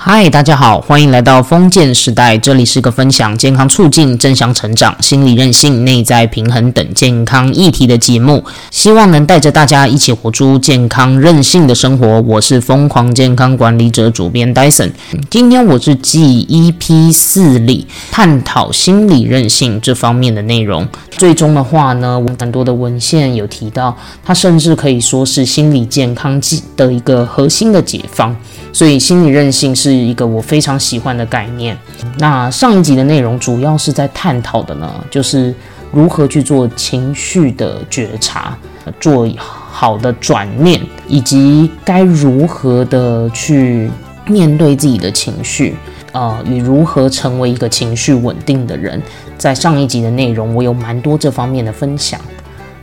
[0.00, 2.38] 嗨，大家好，欢迎来到封建时代。
[2.38, 12.20] 这里是个分享健康促进、正向成长、心理韧性、内在平衡等健康议题的节目，希望能带着大家一起活出健康韧性的生活。
[12.20, 14.92] 我是疯狂健康管理者主编 Dyson。
[15.28, 20.86] 今天我是继 EP 四里探讨心理韧性这方面的内容。
[21.10, 26.40] 最终的话呢，我们很多的文献有提到，它甚至可以说是心理健康
[26.76, 28.34] 的一个核心的解放。
[28.70, 31.74] 所以，心理韧性是是一个我非常喜欢的概念。
[32.18, 35.54] 那上一集的内容主要是在探讨的呢，就是
[35.90, 38.54] 如何去做情绪的觉察，
[39.00, 43.90] 做好的转念，以及该如何的去
[44.26, 45.74] 面对自己的情绪，
[46.12, 49.02] 呃，与如何成为一个情绪稳定的人。
[49.38, 52.20] 在上一集的内容，我有蛮多这方面的分享。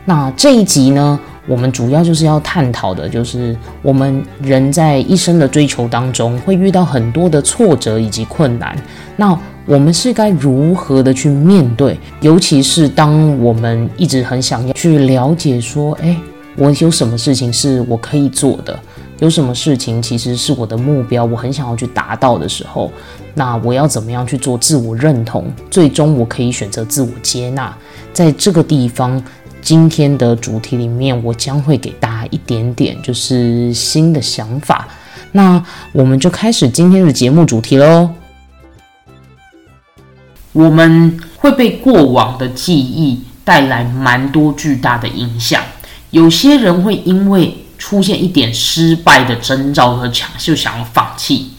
[0.04, 1.20] 那这一集呢？
[1.48, 8.76] 我们主要就是要探讨的，就是我们人在一生的追求当中，会遇到很多的挫折以及困难。
[9.16, 11.98] 那我们是该如何的去面对？
[12.20, 16.16] 尤其是当我们一直很想要去了解，说，诶，
[16.56, 18.78] 我有什么事情是我可以做的？
[19.20, 22.90] 有什么事情其实是我的目标，我很想要去达到的时候，
[23.34, 25.44] 那我要怎么样去做自我认同？
[25.70, 27.74] 最终我可以选择自我接纳，
[28.12, 29.22] 在这个地方。
[29.66, 34.86] 今天的主题里面，我将会给大家一点点就是新的想法。
[35.32, 38.08] 那我们就开始今天的节目主题喽。
[40.52, 45.60] 我们会被过往的记忆带来蛮多巨大的影响。
[46.10, 51.50] 有些人会因为出现一点失败的征兆和抢就想要放弃，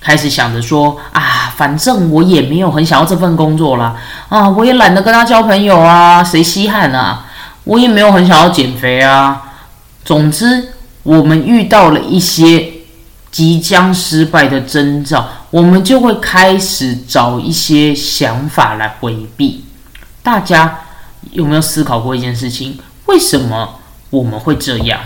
[0.00, 7.24] 开始想着说啊，反正我也没有很想要这份工作了啊，我也懒得跟他交朋友啊，谁稀罕啊？
[7.66, 9.52] 我也没有很想要减肥啊。
[10.04, 10.72] 总之，
[11.02, 12.72] 我们遇到了一些
[13.30, 19.64] 即将失败的征兆，我们就会开始找一些想法来回避。
[20.22, 20.78] 大家
[21.32, 22.78] 有没有思考过一件事情？
[23.06, 25.00] 为什么我们会这样？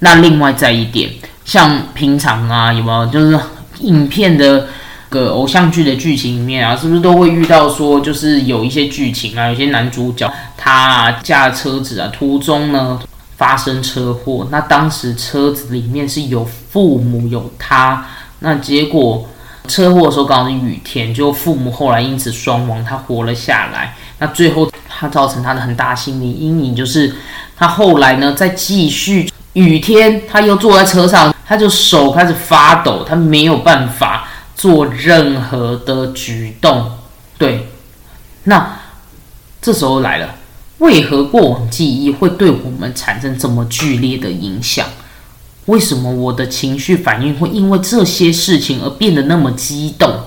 [0.00, 1.10] 那另外再一点，
[1.44, 3.38] 像平常啊，有没有就是
[3.80, 4.66] 影片的？
[5.14, 12.98] 个偶像剧的剧情里面啊，是不是都会遇到说，就是有一些剧情啊，有些男主角他驾车子啊，途中呢
[13.36, 18.04] 发生车祸，那当时车子里面是有父母有他，
[18.40, 19.24] 那结果
[19.68, 27.14] 车祸的时候刚好是雨天，就父母后来因此双亡，他活了下来，那最后他造成他的很大心理阴影，就是
[27.56, 34.28] 他后来呢再继续雨天，他又坐在车上，他就手开始发抖，他没有办法。
[34.54, 36.92] 做任何的举动，
[37.36, 37.68] 对，
[38.44, 38.80] 那
[39.60, 40.36] 这时候来了，
[40.78, 44.86] 为何过往记忆会对我们产生这么剧烈的影响？
[45.66, 50.24] 为什么我的情绪反应会因为这些事情而变得那么激动？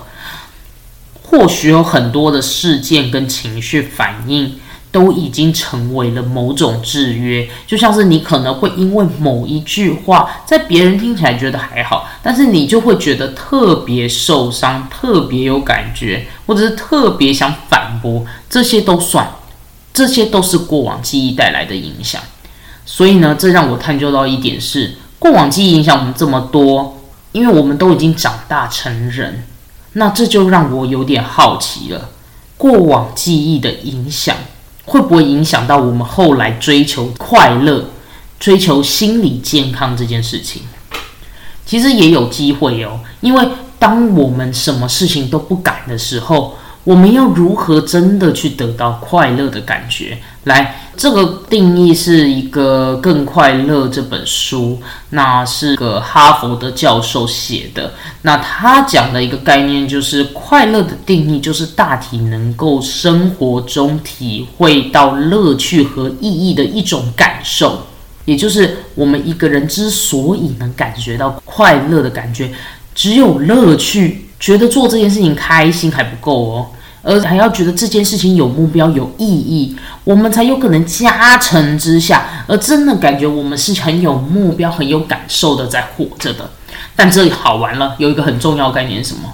[1.23, 4.59] 或许有很多的事件跟情绪反应。
[4.91, 19.29] 都已经成为了某种制约，就像是你可能会因为某一句话，在别人听起来觉得还好，但是你就会觉得特别受伤，特别有感觉，或者是特别想反驳，这些都算，
[19.93, 22.21] 这些都是过往记忆带来的影响。
[22.85, 27.01] 所以呢，这让我探究到一点是，过往记忆影响我们这么多，
[27.33, 29.43] 因为我们都已经长大成人，
[29.93, 32.09] 那这就让我有点好奇了，
[32.57, 34.35] 过往记忆的影响。
[34.87, 37.91] 会不会影响到我们后来追求快乐、
[38.39, 40.61] 追求心理健康这件事情？
[41.63, 46.57] 其实也有机会哦，因为当我们什么事情都不敢的时候。
[46.87, 50.17] 我们要如何真的去得到快乐的感觉？
[50.47, 54.79] 来，这个定义是一个《更快乐》这本书，
[55.11, 57.93] 那是个哈佛的教授写的。
[58.23, 67.85] 那他讲的一个概念就是，快乐的定义就是大体能够生活中体会到乐趣和意义的一种感受。
[68.25, 72.51] 也就是我们一个人之所以能感觉到快乐的感觉，
[72.95, 76.67] 只有乐趣，觉得做这件事情开心还不够哦。
[77.07, 79.73] 而还要觉得这件事情有目标、有意义，
[80.03, 86.49] 我们才有可能加成之下，而真的感觉我们是很有目标、很有感受的在活着的。
[86.97, 89.33] 但这里好玩了，有一个很重要概念是什么？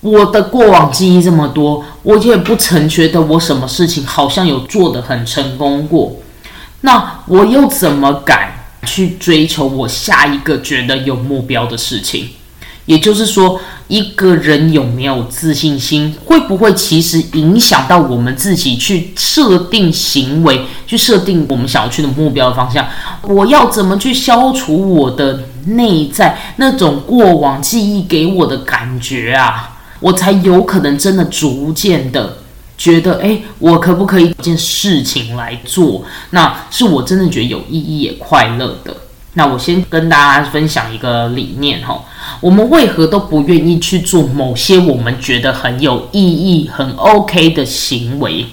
[0.00, 6.16] 我的过往记忆这么多，我也不曾觉得我什么事情好像有做得很成功过。
[6.80, 12.30] 那我又怎么敢去追求我下一个觉得有目标的事情？
[12.86, 13.58] 也就是说，
[13.88, 22.86] 一个人有没有自信心，会不会其实影响到我们自己去设定行为，去设定我们想要去的目标的方向？
[23.22, 32.38] 我要怎么去消除我的内在那种过往记忆给我的感觉啊，我才有可能真的逐渐的
[32.76, 36.04] 觉得，哎，我可不可以一件事情来做？
[36.30, 38.94] 那是我真的觉得有意义也快乐的。
[39.36, 42.04] 那我先跟大家分享一个理念哈，
[42.44, 48.44] 我们为何都不愿意去做某些我们觉得很有意义、很 OK 的行为，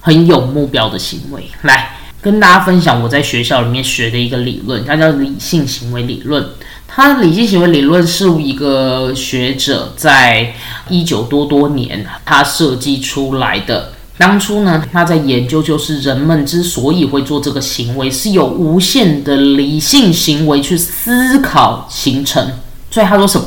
[0.00, 1.42] 很有目标的行为？
[1.62, 6.46] 来跟大家分享我在学校里面学的一个理论，它叫理性行为理论。
[6.86, 10.54] 它理性行为理论是一个学者在
[10.88, 13.92] 一九多多年他设计出来的。
[14.16, 22.48] 当初呢，他在研究，就是人们之所以会做这个行为，是有无限的理性行为去思考形成。
[22.96, 23.46] 所以他说什么？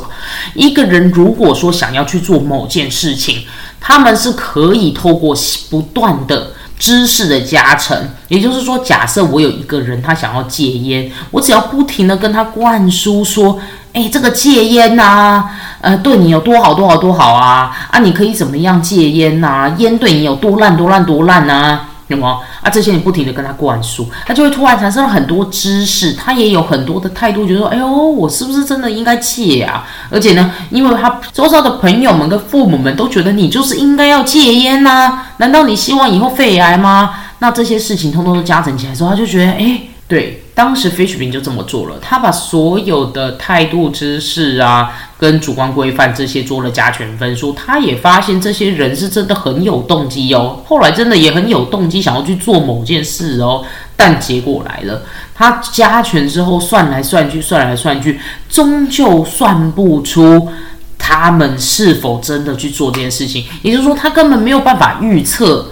[0.54, 3.46] 一个人如果说想要去做某件事情，
[3.82, 5.36] 他们是可以透过
[5.72, 7.98] 不断的知识的加成，
[8.28, 13.60] 也就是说，假设我有一个人他想要戒烟，我只要不停的跟他灌输说。
[13.92, 15.44] 哎，这个戒烟呐，
[15.82, 17.76] 呃，对你有多好多好多好啊！
[17.90, 19.74] 啊，你可以怎么样戒烟呐？
[19.80, 21.89] 烟对你有多烂多烂多烂呐？
[22.10, 22.40] 那么？
[22.62, 29.88] 啊，这些你不停的跟他灌输，他就会突然产生了很多知识，他也有很多的态度，觉得说，哎呦，我是不是真的应该戒啊？
[30.12, 37.14] 而且呢，因为他周遭的朋友们跟父母们都觉得你就是应该要戒烟呐，难道你希望以后肺癌吗？
[37.40, 40.39] 那这些事情通通都加成起来之后，他就觉得，哎，对。
[40.60, 47.54] 当时 Fishbin 就这么做了，他把所有的态度、知识啊，跟主观规范这些做了加权分数。
[47.54, 53.64] 他也发现这些人是真的很有动机哦，后来真的也很有动机想要去做某件事哦。
[53.96, 55.04] 但结果来了，
[55.34, 58.20] 他加权之后算来算去，算来算去，
[58.50, 60.50] 终究算不出
[60.98, 63.46] 他们是否真的去做这件事情。
[63.62, 65.72] 也就是说，他根本没有办法预测。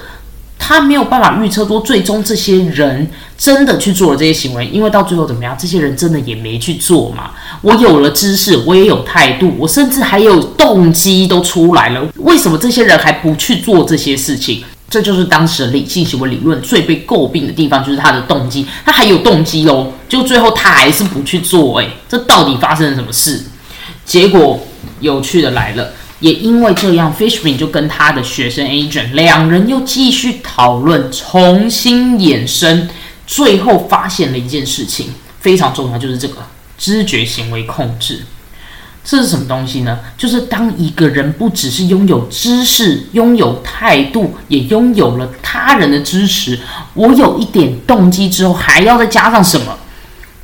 [0.68, 7.32] 他没有办法预测说最终这些人真的去做了这些行为，因为到最后怎么样，这些人真的也没去做嘛。
[7.62, 12.06] 我有了知识，我也有态度，我甚至还有动机都出来了。
[12.18, 14.62] 为什么这些人还不去做这些事情？
[14.90, 21.80] 这就是当时理性行为理论最被诟病的地方，就是他的动机，他还有动机哦，就最后他还是不去做。
[21.80, 23.42] 诶，这到底发生了什么事？
[24.04, 24.60] 结果
[25.00, 25.94] 有趣的来了。
[26.20, 32.90] 也因为这样，Fishman 就跟他的学生 Agent 两人又继续讨论，重新衍生，
[33.28, 36.38] 最后发现了一件事情非常重要，就是这个
[36.78, 38.26] 知觉行为控制。
[39.04, 40.00] 这是什么东西呢？
[40.18, 46.60] 就是当一个人不只是拥有知识、拥有态度，也拥有了他人的支持，
[46.94, 49.78] 我有一点动机之后，还要再加上什么？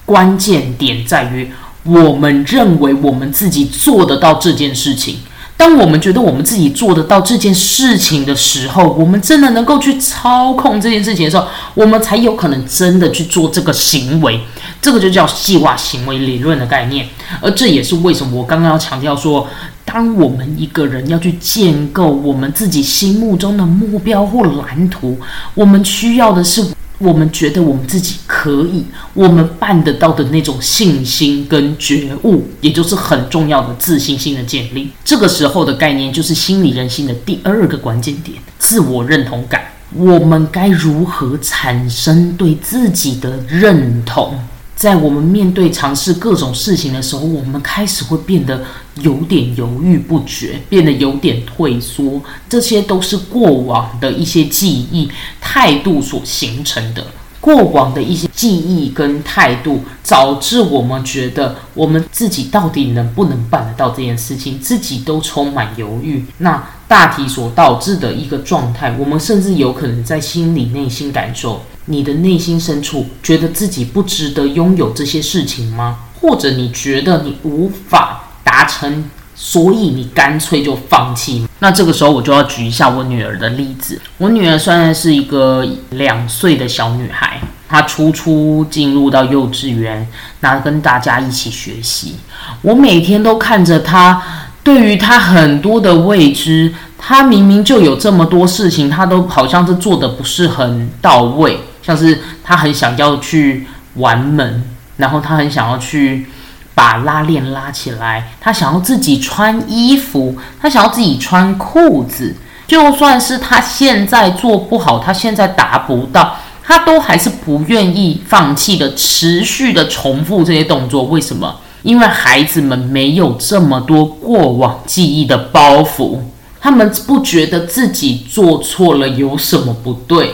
[0.06, 1.52] 关键点在于，
[1.84, 5.18] 我们认为我们自己做得到这件事情。
[5.64, 14.42] 当我们觉得我们自己做得到这件事情的时候，我们真的能够去操控这件事情的时候，我们才有可能真的去做这个行为。
[14.82, 17.08] 这个就叫计划行为理论的概念。
[17.40, 19.48] 而这也是为什么我刚刚要强调说，
[19.86, 25.18] 当我们一个人要去建构我们自己心目中的目标或蓝图，
[25.54, 26.62] 我们需要的是。
[27.04, 34.90] 我们觉得我们自己可以，我们办得到的那种信心跟觉悟，也就是很重要的自信心的建立。
[35.04, 39.62] 这个时候的概念就是心理人性的第二个关键点——自我认同感。
[39.96, 44.40] 我们该如何产生对自己的认同？
[44.84, 48.62] 在我们面对尝试各种事情的时候，我们开始会变得
[48.96, 52.22] 有点犹豫不决，变得有点退缩。
[52.50, 55.10] 这些都是过往的一些记忆、
[55.40, 57.02] 态度所形成的。
[57.40, 66.26] 过往的一些记忆跟态度，导致我们觉得我们自己到底能不能办得到这件事情，自己都充满犹豫。
[66.40, 71.62] 那大体所导致的一个状态，我们甚至有可能在心里内心感受。
[71.86, 75.98] 你的内心深处觉得自己不值得拥有这些事情吗？
[76.22, 81.46] 或者你觉得你无法达成，所以你干脆就放弃？
[81.60, 84.00] 那这个时候我就要举一下我女儿的例子。
[84.18, 90.08] 我女儿虽然是一个两岁的小女孩，她初初进入到幼稚园，
[90.40, 92.16] 那跟大家一起学习。
[92.62, 94.22] 我每天都看着她，
[94.64, 101.60] 对于她很多的未知，她明明就有这么多事情，她都好像是做的不是很到位。
[101.86, 104.64] 像是他很想要去玩门，
[104.98, 106.26] 然后他很想要去
[106.74, 112.36] 把拉链拉起来，他想要自己穿衣服，他想要自己穿裤子。
[112.66, 121.04] 就算是他现在做不好，他现在达不到，他都还是不愿意放弃的，持续的重复这些动作。
[121.04, 121.60] 为什么？
[121.84, 126.20] 因为孩子们没有这么多过往记忆的包袱，
[126.62, 130.34] 他们不觉得自己做错了有什么不对。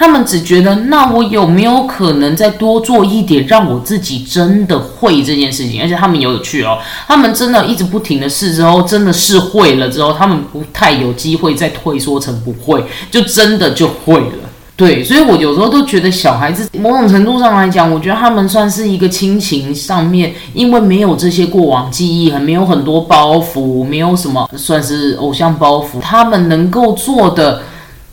[0.00, 5.82] 他们只觉得，那我有没有可能再多做一点，让我自己真的会这件事情？
[5.82, 14.48] 而且他们有趣哦，他们真的一直不停的试之后，真的是会了之后，他们不太有机会再退缩成不会，就真的就会了。
[14.74, 27.60] 对，所以我有时候都觉得小孩子某种程度上来讲，我觉得他们算是一个亲情上面，因为没有这些过往记忆，很没有很多包袱，没有什么算是偶像包袱，他们能够做的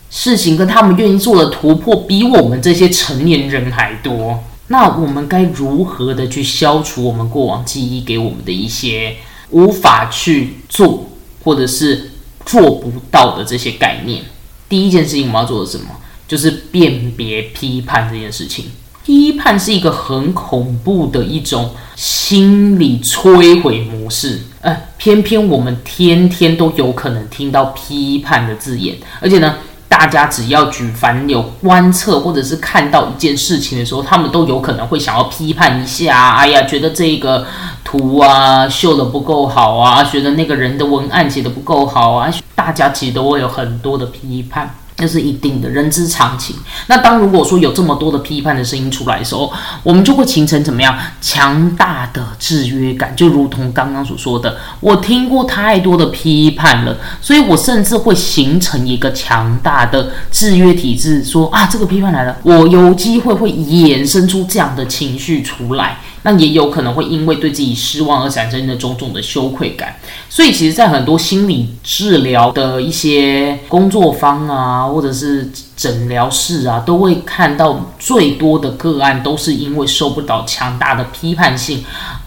[0.09, 4.43] 事情跟他们愿意做的突破，比我们这些成年人还多。
[4.67, 9.15] 那我们该如何的去消除我们过往记忆给我们的一些
[9.51, 11.09] 无法去做
[11.43, 12.11] 或者是
[12.45, 14.23] 做不到的这些概念？
[14.67, 15.85] 第一件事情我们要做的什么？
[16.27, 18.65] 就是辨别批判这件事情，
[19.05, 24.41] 批判是一个很恐怖的一种心理摧毁模式。
[24.59, 29.55] 呃，偏偏我们天天都有可能听到批判的字眼，而且呢，
[29.89, 36.35] 大家只要举凡有观测或者是看到一件事情的时候，他们都有可能会想要批判一下。
[36.35, 37.45] 哎呀，觉得这个
[37.83, 44.75] 图啊绣的不够好啊，觉得那个人的文案写的不够好啊，大家其实都会有很多的批判。
[44.99, 46.55] 那是一定的，人之常情。
[46.87, 49.51] 那当如果说有这么多的批判的声音出来的时候，
[49.83, 53.15] 我们就会形成怎么样强大的制约感？
[53.15, 65.99] 就如同刚刚所说的，我听过太多的批判了，所以我甚至会形成一个强大的制约体制，说啊，这个批判来了，我有机会会衍生出这样的情绪出来。
[66.23, 69.95] 那也有可能会因为对自己失望而产生的种种的羞愧感，
[70.29, 81.83] 所以其实，在很多心理治疗的一些工作坊啊，或者是诊疗室啊，都会看到最多的个案，都是因为受不了强大的批判性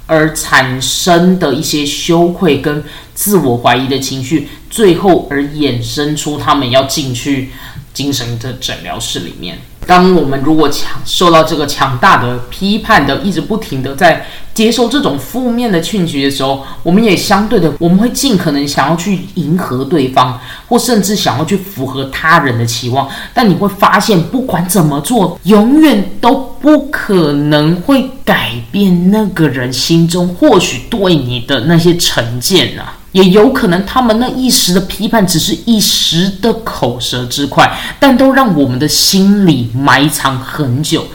[0.06, 2.82] 而产生的一些羞愧跟
[3.14, 7.50] 自我怀疑的情绪，最后而衍生出他们要进去
[7.92, 9.58] 精神的诊疗室里面。
[9.90, 23.08] 当我们如果强受到这个强大的批判的，一直不停的在接受这种负面的讯息的时候，我们也相对的，我们会尽可能想要去迎合对方，或甚至想要去符合他人的期望。
[23.34, 32.94] 但你会发现，不管怎么做，永远都不可能会改变那个人心中或许对你的那些成见啊。
[33.12, 41.06] 也有可能，他们那一时的批判只是一时的口舌之快，但都让我们的心里埋藏很久，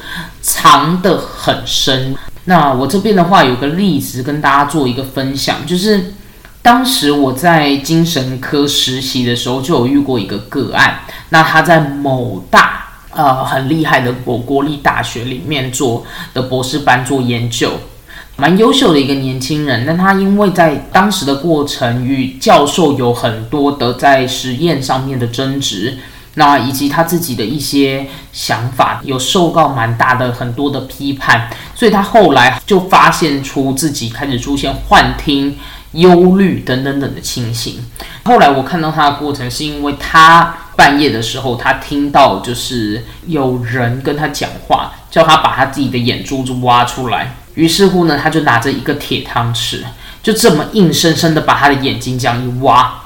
[0.42, 2.16] 藏得很深。
[2.46, 6.14] 那我这边的话，有个例子跟大家做一个分享，就是
[6.62, 11.00] 当时我在精神科实习的时候，就有遇过一个个案。
[11.30, 17.72] 那他在某大呃很厉害的国国立大学里面做的博士班做研究。
[18.38, 25.98] 蛮优秀的一个年轻人，但他因为在当时的过程与教授有很多的在实验上面的争执，
[26.34, 35.58] 那以及他自己的一些想法有受到蛮大的很多的批判，所以他后来就发现出自己开始出现幻听、
[35.94, 37.80] 忧虑等等等的情形。
[38.26, 47.34] 后来我看到他的过程，是因为他半夜的时候，他听到就是有人跟他讲话，叫他把他自己的眼珠子挖出来。
[47.56, 49.80] 于是乎呢，他就拿着一个铁汤匙，
[50.22, 53.02] 就这么硬生生的把他的眼睛这样一挖。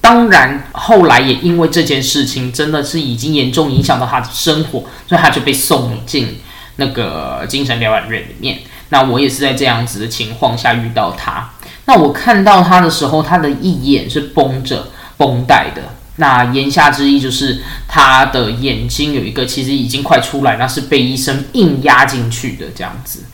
[0.00, 6.40] 当然，后来也因为这件事情，真的是已经严重影响到他的生活，所以他就被送进
[6.76, 8.58] 那个精神疗养院里面。
[8.90, 11.50] 那我也是在这样子的情况下遇到他。
[11.86, 15.82] 那我看到他的时候，他的一眼是绷着绷带的。
[16.16, 23.24] 那言下之意就是他的眼睛有一个其实已经快出来，那是被医生硬压进去的这样子。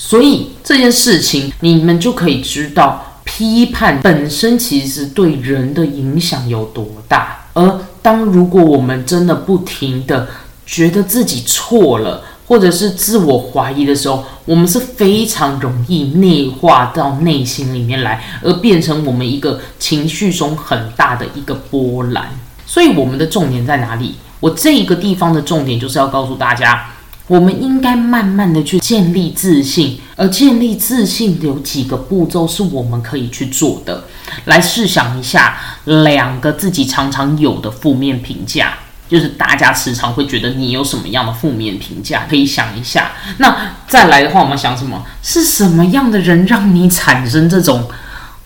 [0.00, 7.46] 所以这件事情，你们就可以知道，批判本身其实对人的影响有多大。
[7.52, 10.28] 而当如果我们真的不停的
[10.64, 22.28] 觉得自己错了，或者是自我怀疑的时候，我们是非常容易内化到内心里面来，而变成我们一个情绪中很大的一个波澜。
[22.64, 24.14] 所以我们的重点在哪里？
[24.38, 26.86] 我这一个地方的重点就是要告诉大家。
[27.28, 34.04] 我们应该慢慢的去建立自信，而建立自信有几个步骤是我们可以去做的。
[34.46, 38.78] 来试想一下，两个自己常常有的负面评价，
[39.10, 43.12] 就是大家时常会觉得你有什么样的负面评价，可以想一下。
[43.36, 45.04] 那再来的话，我们想什么？
[45.22, 47.88] 是什么样的人让你产生这种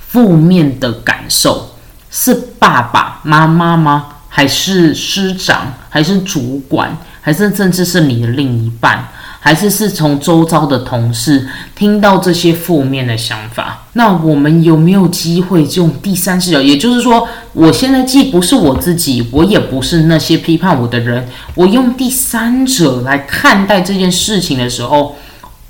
[0.08, 1.76] 负面的感受？
[2.10, 4.06] 是爸爸妈妈吗？
[4.28, 5.72] 还是师长？
[5.88, 6.96] 还是主管？
[7.22, 9.08] 还是甚至是你的另一半，
[9.40, 13.84] 还是是从周遭的同事听到这些负面的想法？
[13.94, 16.60] 那我们有没有机会用第三视角？
[16.60, 25.16] 也就是说，我现在既不是我自己，我也不是那些批判我的人，我用第三者来看待这件事情的时候，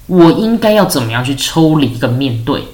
[0.06, 2.64] 我应该要怎么样去抽离跟面对？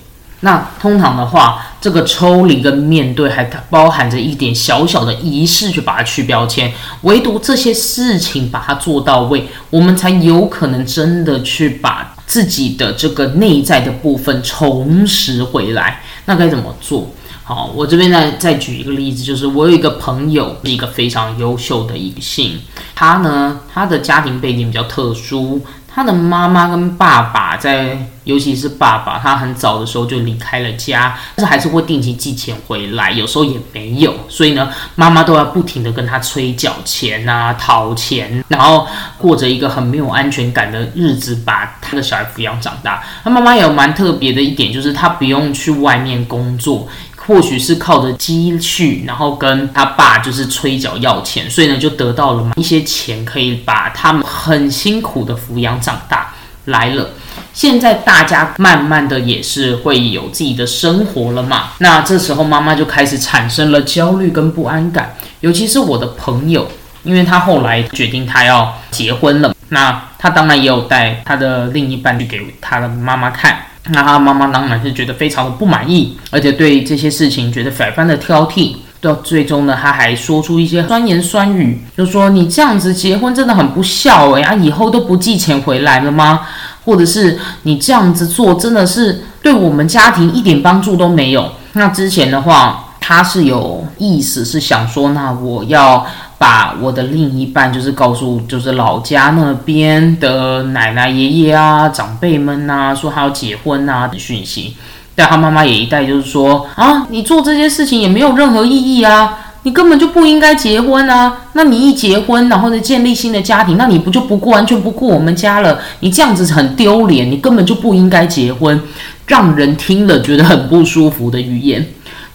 [0.40, 6.72] 那通常的话，这个抽离跟面对还包含着一点小小的仪式，去把它去标签。
[7.02, 16.02] 唯独这些事情把它做到位，我们才有可能真的去把自己的这个内在的部分重拾回来。
[16.24, 17.10] 那该怎么做？
[17.44, 22.58] 好，我这边再再举一个例子，就是我有一个朋友，是一个非常优秀的女性，
[22.94, 25.64] 她呢，她的家庭背景比较特殊。
[25.98, 38.86] 他的妈妈跟爸爸在，尤其是爸爸，他很早的时候就离开了家，但是还是会定期寄钱回来，有时候也没有，所以呢，妈妈都要不停的跟他催缴钱啊、讨钱，然后
[39.16, 43.02] 过着一个很没有安全感的日子，把他的小孩抚养长大。
[43.24, 46.86] 他妈妈有蛮特别的一点，就是他不用去外面工作。
[47.28, 56.32] 或许是靠着积蓄，然后跟他爸就是催缴要钱，所以呢就得到了一些钱，可以把他们很辛苦的抚养长大
[56.64, 57.10] 来了。
[57.52, 66.66] 现在大家慢慢的也是会有自己的生活了嘛，那这时候妈妈就开始产生了焦虑跟不安感，尤其是我的朋友，
[67.02, 73.58] 因为他后来决定他要结婚了，那他当然也有带他的另一半去给他的妈妈看。
[73.90, 78.76] 那他妈妈当然是觉得非常的不满意，而且对这些事情觉得百般的挑剔。
[79.00, 86.40] 到最终呢，他还说出一些酸言酸语，就说你这样子结婚真的很不孝诶，啊，以后都不寄钱回来了吗？
[86.84, 91.52] 或者是你这样子做真的是对我们家庭一点帮助都没有。
[91.74, 96.04] 那之前的话，他是有意思是想说，那我要。
[96.38, 104.76] 把我的另一半就是告诉，就是老家那边的奶奶、爷爷啊、长辈们呐，说他要结婚啊的讯息。
[105.16, 111.38] 但他妈妈也一代就是说啊，你做这些事情也没有任何意义啊，你根本就不应该结婚啊。
[111.54, 115.80] 那你一结婚，然后呢建立新的家庭，那你不就不顾完全不顾我们家了？
[115.98, 118.80] 你这样子很丢脸，你根本就不应该结婚，
[119.26, 121.84] 让人听了觉得很不舒服的语言。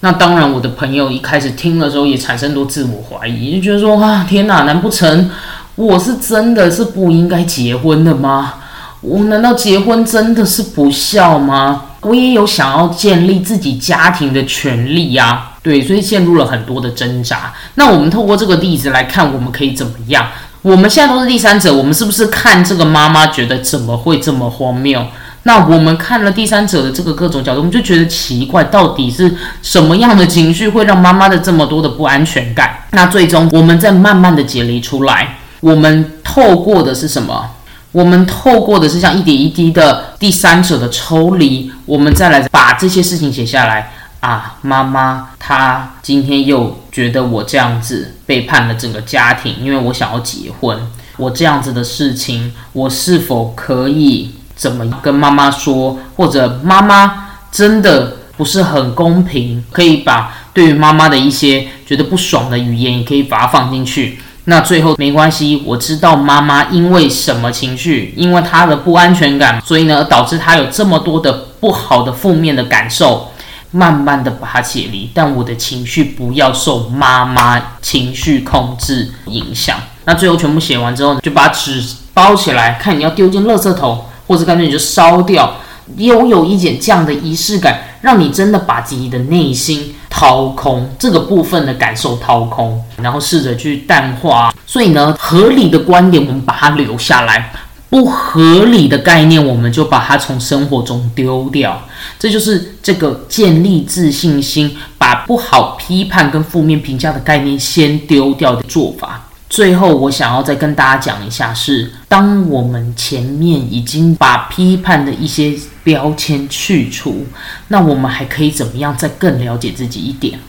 [0.04, 5.32] 那当然，我的朋友一开始听的时候也产生多自我怀疑，就觉得说啊，天哪，难不成
[5.76, 8.56] 我是真的是不应该结婚的吗？
[9.00, 11.84] 我难道结婚真的是不孝吗？
[12.02, 17.54] 我也有想要建立自己家庭的权利呀，对，所以陷入了很多的挣扎。
[17.76, 20.28] 那我们透过这个例子来看，我们可以怎么样？
[20.62, 25.02] 我们现在都是第三者，我们是不是看这个妈妈觉得怎么会这么荒谬？
[25.46, 32.78] 那我们看了第三者的这个各种角度，我们就觉得奇怪，到底是什么样的情绪会让妈妈的这么多的不安全感？
[32.92, 37.50] 那最终我们再慢慢的解离出来，我们透过的是什么？
[37.92, 44.56] 我们透过的是像一点一滴的第三者的抽离，我们再来把这些事情写下来啊。
[44.62, 50.80] 妈妈她今天又觉得我这样子背叛了整个家庭，因为我想要结婚，
[51.18, 54.32] 我这样子的事情，我是否可以？
[54.64, 56.00] 怎么跟妈妈说？
[56.16, 64.20] 或者妈妈真的不是很公平，可以把对于妈妈的一些觉得不爽的语言，也可以把它放进去。
[64.46, 73.32] 那最后没关系，我知道妈妈因为什么情绪，因为她的不安全感，所以呢导致她有这么多的不好的负面的感受，
[73.72, 75.12] 慢慢的把它解离。
[75.14, 79.78] 但我的情绪不要受妈妈情绪控制影响。
[80.06, 84.06] 那最后全部写完之后，就把纸包起来，看你要丢进垃圾桶。
[84.34, 85.58] 或者干脆你就烧掉，
[85.98, 94.52] 拥有一点这样的仪式感，让你真的把自己的内心掏空，这个部分的感受掏空，然后试着去淡化。
[94.66, 97.54] 所以呢，合理的观点我们把它留下来，
[97.92, 101.80] 不合理的概念我们就把它从生活中丢掉。
[102.18, 109.23] 这就是这个建立自信心，把不好批判跟负面评价的概念先丢掉的做法。
[109.54, 117.28] 最后，我想要再跟大家讲一下，是当我们前面已经把批判的一些标签去除，
[117.68, 120.40] 那我们还可以怎么样再更了解自己一点？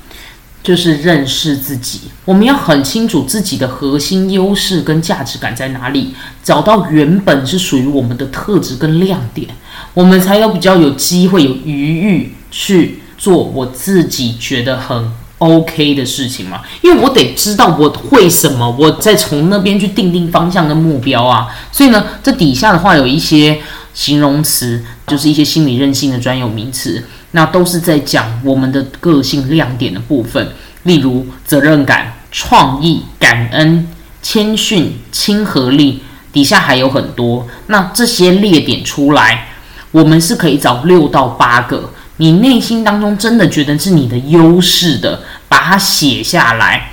[0.63, 9.47] 就是认识自己，我们要很清楚自己的核心优势跟价值感在哪里，找到原本是属于我们的特质跟亮点，
[9.93, 15.13] 我们才有比较有机会有余裕去做我自己觉得很。
[15.39, 21.49] OK 的事情嘛，因为我得知道我会什么，我再从那边去定定方向跟目标啊。
[21.71, 23.61] 所以呢，这底下的话有一些
[23.93, 30.53] 形容词，就是一些心理韧性的专有名词，那都是在讲我们的个性亮点的部分，
[30.85, 33.87] 例如责任感、创意、感恩、
[34.23, 37.47] 谦逊、亲和力、底下还有很多。
[37.67, 39.49] 那这些列点出来，
[39.91, 46.91] 我们是可以找六到八个，你内心当中真的觉得是你的优势的，把它写下来。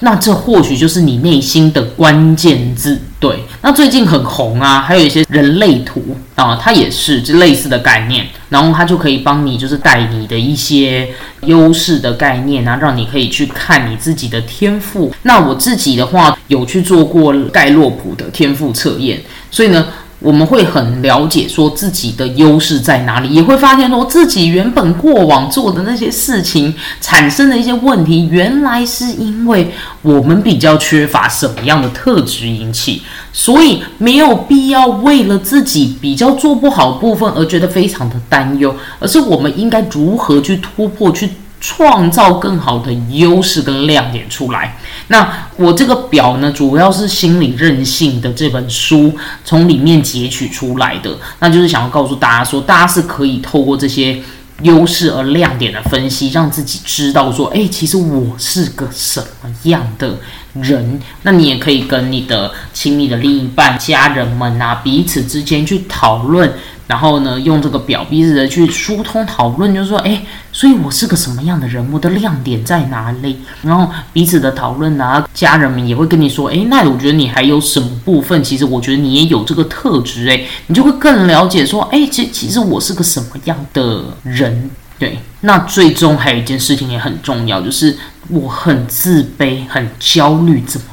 [0.00, 3.38] 那这或许就是你内心的关键字，对。
[3.62, 11.08] 那最近很红啊，还有一些人类图啊，它也是就类似的概念，然后它就可以帮你就是带你的一些
[11.42, 15.14] 优势的概念啊，让你可以去看你自己的天赋。
[15.22, 19.86] 那我自己的话有去做过盖洛普的天赋测验，所以呢。
[20.24, 33.02] 我们会很了解说自己的优势在哪里，也会发现说自己原本过往做的那些事情产生的一些问题，原来是因为我们比较缺乏什么样的特质引起，
[33.34, 41.28] 所以没有必要为了自己比较做不好部分而觉得非常的担忧，而是我们应该如何去突破去。
[41.66, 44.76] 创造更好的优势跟亮点出来。
[45.08, 51.16] 那我这个表呢，主要是心理韧性的这本书从里面截取出来的。
[51.38, 54.20] 那就是想要告诉大家说，大家是可以透过这些
[54.60, 60.18] 优势而亮点的分析，让自己知道说，哎，其实我是个什么样的
[60.52, 61.00] 人。
[61.22, 66.52] 那你也可以跟你的亲密的另一半、家人们啊，彼此之间去讨论。
[66.86, 71.86] 然后呢，用这个表彼此的去疏通讨论，就是说，哎，所以我是个什么样的人？
[71.90, 73.38] 我的亮点在哪里？
[73.62, 78.44] 然后彼此的讨论啊，家人们也会跟你说，哎，那我觉得你还有什么部分？
[78.44, 84.70] 其实我觉得你也有这个特质，哎，你就会更了解说，哎，其其实我是个什么样的人？
[84.98, 87.96] 对，那最终还有一件事情也很重要，就是
[88.28, 90.86] 我很自卑、很焦虑，怎么？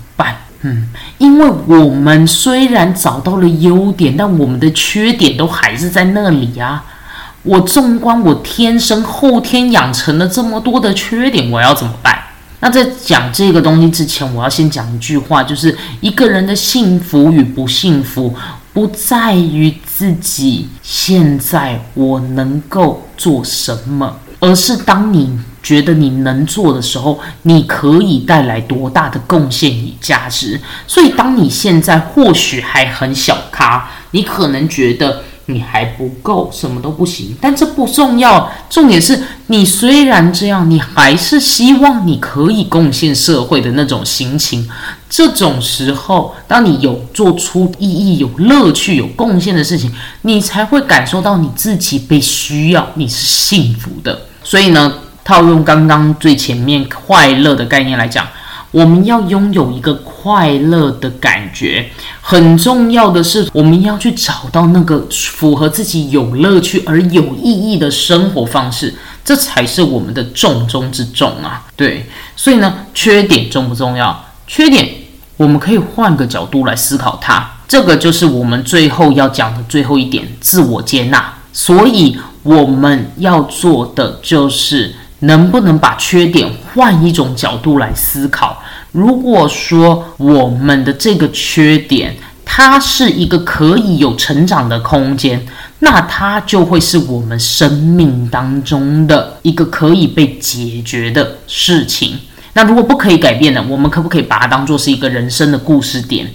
[0.63, 6.84] 嗯，因为我们虽然找到了优点，但我们的缺点都还是在那里啊。
[7.43, 12.17] 我纵观我天生后天养成了这么多的缺点，我要怎么办？
[12.60, 18.36] 那在讲这个东西之前，我要先讲一句话，就是一个人的幸福与不幸福，
[18.71, 25.39] 不在于自己现在我能够做什么，而是当你。
[25.63, 30.60] 觉得你能做的时候，你可以带来多大的贡献与价值？
[30.88, 37.38] 所以，当你现在或许还很小咖，你可能觉得你还不够，什么都不行。
[37.39, 44.67] 但这不重要，重点是你虽然这样，你还是希望你可以贡献社会的那种心情。
[45.08, 54.19] 这种时候，当你有做出意义、有乐趣、有贡献的事情，你才会感受到你自己被需要，你是幸福的。
[54.43, 54.93] 所以呢？
[55.23, 58.27] 套用刚刚最前面快乐的概念来讲，
[58.71, 61.88] 我们要拥有一个快乐的感觉，
[62.21, 71.63] 很重要的是，我们要去找到那个符合自己有乐趣而有意义的生活方式，这才是我们的重中之重啊！
[71.75, 74.25] 对，所以呢，缺点重不重要？
[74.47, 74.89] 缺点
[75.38, 81.32] 我们可以换个角度来思考它，这个就是我们最后要讲的最后一点：自我接纳。
[81.54, 84.95] 所以我们要做的就是。
[85.23, 88.58] 能不能把缺点换一种角度来思考？
[88.91, 95.45] 如果说我们的这个缺点，它是一个可以有成长的空间，
[95.77, 102.17] 那它就会是我们生命当中的一个可以被解决的事情。
[102.54, 106.27] 那如果不可以改变的，我们可不可以把它当做是一个人生的故事点？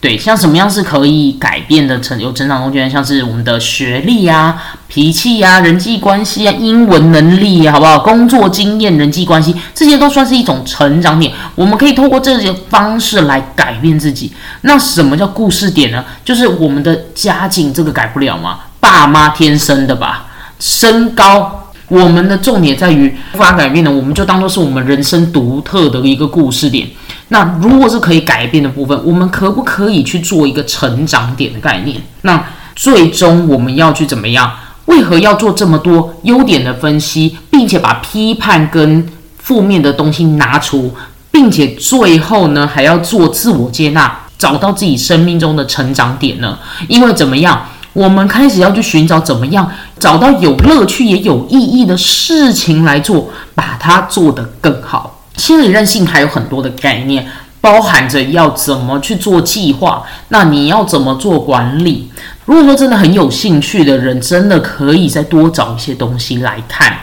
[0.00, 4.58] 对，像什么样是可以改变的成有成长空间，像是我们的学历呀、
[4.88, 7.98] 脾气呀、人际关系啊、英文能力，好不好？
[7.98, 11.30] 工作经验、人际关系，这些都算是一种成长点。
[11.54, 14.32] 我们可以透过这些方式来改变自己。
[14.62, 16.02] 那什么叫故事点呢？
[16.24, 18.60] 就是我们的家境，这个改不了吗？
[18.80, 20.28] 爸妈天生的吧？
[20.58, 21.58] 身高。
[21.88, 26.88] 我们的重点在于无法改变的，我们就当做是我们人生独特的一个故事点。
[27.32, 31.96] 那如果是可以改变的部分，我们可不可以去做一个成长点的概念？
[32.22, 32.44] 那
[32.76, 34.52] 最终我们要去怎么样？
[34.86, 40.92] 为何要做这么多优点的分析，并且把批判跟负面的东西拿出，
[41.30, 46.58] 并且最后呢还要做自我接纳，找到自己生命中的成长点呢？
[46.88, 47.64] 因为怎么样？
[47.92, 55.19] 我们开始要去寻找怎么样找到有乐趣也有意义的事情来做，把它做得更好。
[55.40, 57.26] 心理韧性还有很多的概念，
[57.62, 62.10] 包含着要怎么去做计划，那你要怎么做管理？
[62.44, 66.94] 如果说真的很有兴趣的人，真的可以再多找一些东西来看。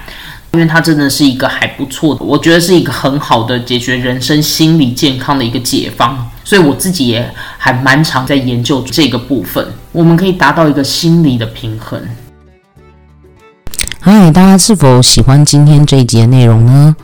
[0.54, 9.68] 因为它真的是一个还不错的，我觉得是一个很好的解决人生心理健康的一个解方，所以我自己也还蛮常在研究这个部分。
[9.92, 12.00] 我们可以达到一个心理的平衡。
[14.00, 16.96] 嗨，大家是否喜欢今天这一集的内容呢？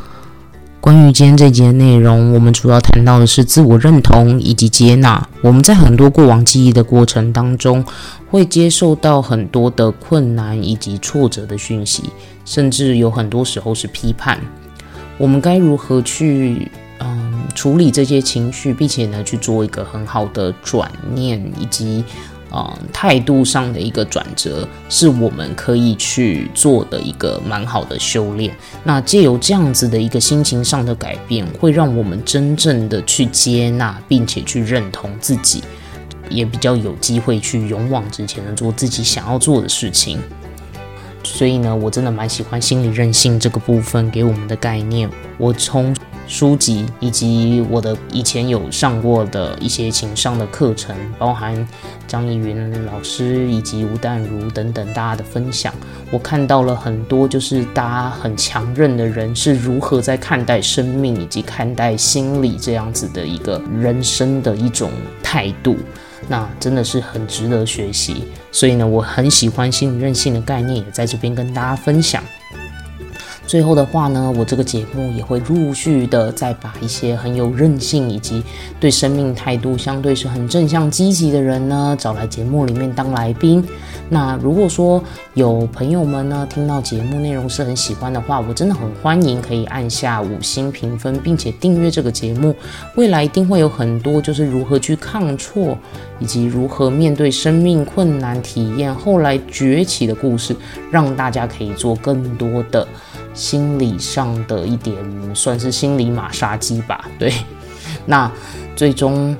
[0.84, 5.26] 关于今天这节内容，我们主要谈到的是自我认同以及接纳。
[5.41, 7.82] 我们在很多过往记忆的过程当中，
[8.30, 12.04] 会接受到很多的困难以及挫折的讯息，
[12.43, 14.38] 甚至有很多时候是批判。
[15.17, 16.69] 我们该如何去
[17.00, 22.04] 嗯处理这些情绪，并且呢去做一个很好的转念以及。
[22.54, 28.56] 啊，态度上的一个转折，是我们可以去做的一个蛮好的修炼。
[28.84, 35.63] 那借由这样子的一个心情上的改变，会让我们真正的去接纳，并且去认同自己，
[36.30, 40.20] 也比较有机会去勇往直前的做自己想要做的事情。
[41.24, 45.10] 所以呢，我真的蛮喜欢心理韧性这个部分给我们的概念。
[45.39, 45.96] 我从
[46.28, 51.68] 书籍以及我的以前有上过的一些情商的课程，包含
[52.08, 55.74] 张怡云老师以及吴淡如等等大家的分享，
[56.12, 64.90] 我看到了很多就是大家很强韧的人是如何在看待生命以及看待心理这样子的一个人生的一种
[65.22, 65.76] 态度，
[66.28, 68.26] 那真的是很值得学习。
[68.52, 72.24] 所以呢，我很喜欢心理韧性的概念，也在这边跟大家分享。
[73.46, 78.42] 最后的话呢，我这个节目也会陆续的再把一些很有韧性以及
[78.80, 83.64] 对生命态度相对是很正向积极的人呢，找来节目里面当来宾。
[84.10, 85.04] 那如果说
[85.34, 92.56] 有朋友们呢听到节目内容是很喜欢的话，我真的很欢迎可以按下五星评分，并且订阅这个节目。
[92.96, 95.78] 未来一定会有很多就是如何去抗挫，
[96.20, 100.56] 以及如何面对生命困难体验后来崛起的故事，
[100.92, 102.88] 让大家可以做更多的。
[103.34, 104.96] 心理上的一点
[105.34, 107.34] 算是心理马杀鸡吧， 对。
[108.06, 108.30] 那
[108.76, 109.36] 最终，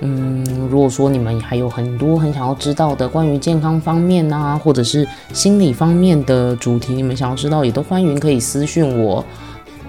[0.00, 9.24] 嗯，如果说你们还有很多很想要知道的关于健康方面啊，或者是心理方面的主题，你们想要知道，也都欢迎可以私讯我。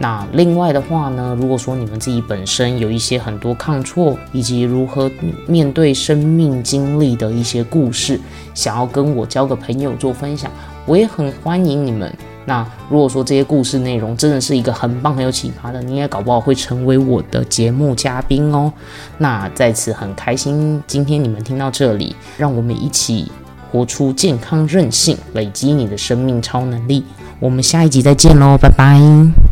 [0.02, 5.12] 那另外的话呢，如果说你们自己本身有一些很多抗挫，以及如何
[5.46, 8.20] 面对生命经历的一些故事，
[8.54, 10.50] 想要跟我交个朋友做分享，
[10.86, 12.16] 我也很欢迎你们。
[12.50, 18.74] 那如果说这些故事内容真的是一个很棒、很有启发的，你也搞不好会成为我的节目嘉宾哦。
[19.20, 23.32] 那在此很开心，今天你们听到这里，让我们一起
[23.72, 27.06] 活出健康韧性，累积你的生命超能力。
[27.40, 29.49] 我们下一集再见喽，拜拜。